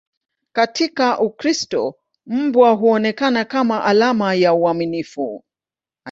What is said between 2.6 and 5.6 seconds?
huonekana kama alama ya uaminifu.